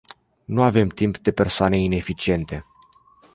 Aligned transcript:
Nu 0.45 0.63
avem 0.63 0.87
timp 0.87 1.17
de 1.17 1.31
persoane 1.31 1.77
ineficiente. 1.77 2.65